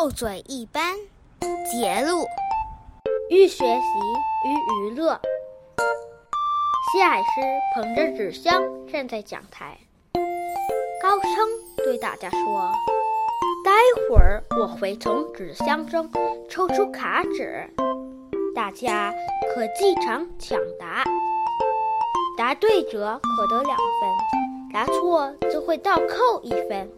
[0.00, 0.96] 斗嘴一般。
[1.70, 2.24] 节录：
[3.28, 3.98] 寓学习
[4.48, 5.20] 于娱乐。
[6.90, 7.26] 西海狮
[7.74, 9.76] 捧着纸箱站在讲台，
[11.02, 11.46] 高声
[11.84, 12.72] 对大家说
[13.62, 13.72] ：“待
[14.08, 16.10] 会儿我会从纸箱中
[16.48, 17.68] 抽出卡纸，
[18.54, 19.12] 大家
[19.54, 21.04] 可记场抢答。
[22.38, 26.90] 答对者可得两分，答错就会倒扣一分。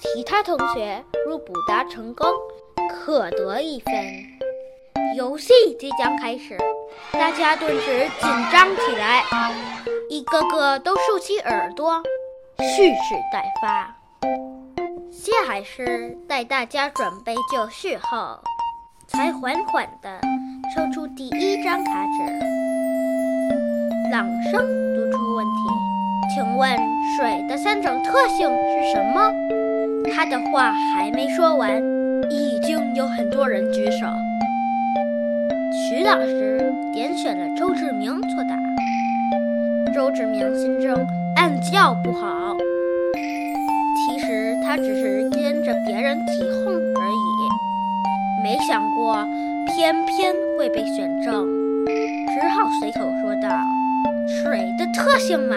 [0.00, 2.26] 其他同学如补答成功，
[2.90, 3.92] 可得一分。
[5.16, 6.56] 游戏即将开始。”
[7.12, 9.24] 大家顿时紧张起来，
[10.08, 12.02] 一个个都竖起耳朵，
[12.58, 13.96] 蓄势待发。
[15.10, 18.38] 谢海狮待大家准备就绪后，
[19.08, 20.20] 才缓缓地
[20.74, 22.22] 抽出第一张卡纸，
[24.10, 24.52] 朗声
[24.94, 25.50] 读出问题
[26.32, 26.76] ：“请问
[27.16, 29.32] 水的三种特性是什么？”
[30.14, 31.82] 他的话还没说完，
[32.30, 34.06] 已经有很多人举手。
[35.72, 38.56] 徐老师点选了周志明作答。
[39.94, 40.94] 周志明心中
[41.36, 42.56] 暗叫不好，
[43.96, 49.26] 其实他只是跟着别人起哄而已，没想过
[49.74, 51.46] 偏偏会被选中，
[51.86, 53.48] 只好随口说道
[54.28, 55.56] ：“水的特性嘛，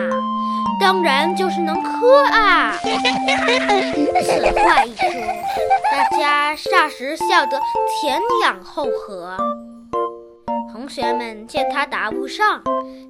[0.79, 2.87] 当然就是能喝啊！”此
[4.59, 5.03] 话一出，
[5.91, 7.59] 大家霎时笑得
[8.01, 9.37] 前仰后合。
[10.71, 12.61] 同学们见他答不上，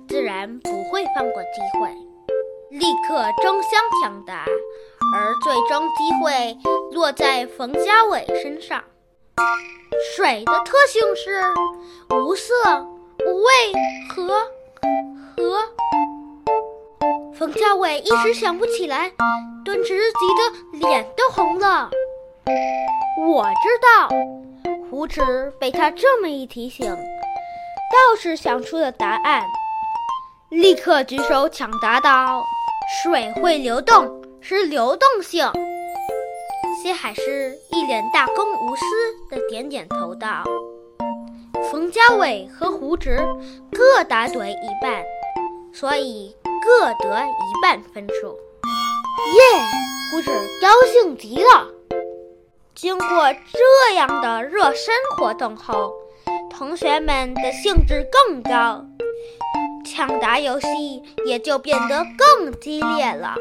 [0.07, 1.89] 自然不会放过机会，
[2.69, 4.45] 立刻争相抢答，
[5.15, 6.57] 而最终机会
[6.91, 8.83] 落在冯家伟身上。
[10.15, 11.41] 水的特性是
[12.15, 12.53] 无色、
[13.25, 13.49] 无味
[14.13, 14.52] 和。
[17.53, 19.11] 冯家伟一时想不起来，
[19.63, 21.87] 顿时急得脸都红了。
[23.27, 24.09] 我知道，
[24.89, 26.89] 胡子被他这么一提醒。
[26.89, 29.43] 倒是想出了答案，
[30.49, 32.43] 立刻举手抢答道
[33.03, 35.47] ：“水会流动，是流动性。”
[36.81, 38.83] 西海狮一脸大公无私
[39.29, 40.43] 的点点头道
[41.71, 43.19] ：“冯家伟和胡直
[43.71, 45.03] 各答对一半，
[45.71, 48.37] 所以各得一半分数。”
[49.35, 49.61] 耶！
[50.11, 51.67] 胡婶高兴极了。
[52.75, 55.91] 经过这样的热身活动后。
[56.55, 58.85] 同学们的兴致更高，
[59.83, 63.35] 抢答游戏也就变得更激烈了。